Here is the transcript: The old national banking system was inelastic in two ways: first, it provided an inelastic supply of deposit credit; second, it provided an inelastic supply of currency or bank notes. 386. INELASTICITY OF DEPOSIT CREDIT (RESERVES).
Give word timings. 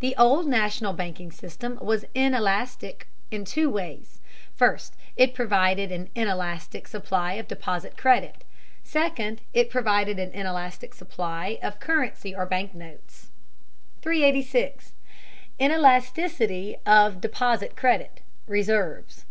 The 0.00 0.16
old 0.16 0.48
national 0.48 0.92
banking 0.92 1.30
system 1.30 1.78
was 1.80 2.04
inelastic 2.16 3.06
in 3.30 3.44
two 3.44 3.70
ways: 3.70 4.18
first, 4.56 4.96
it 5.16 5.34
provided 5.36 5.92
an 5.92 6.10
inelastic 6.16 6.88
supply 6.88 7.34
of 7.34 7.46
deposit 7.46 7.96
credit; 7.96 8.42
second, 8.82 9.40
it 9.54 9.70
provided 9.70 10.18
an 10.18 10.32
inelastic 10.32 10.94
supply 10.94 11.60
of 11.62 11.78
currency 11.78 12.34
or 12.34 12.44
bank 12.44 12.74
notes. 12.74 13.30
386. 14.00 14.94
INELASTICITY 15.60 16.78
OF 16.84 17.20
DEPOSIT 17.20 17.76
CREDIT 17.76 18.22
(RESERVES). 18.48 19.26